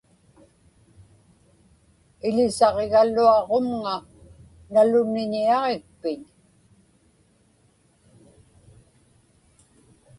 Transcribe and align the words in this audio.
Iḷisaġigaluaġumŋa 2.27 3.95
naluniñiaġikpiñ. 4.73 6.21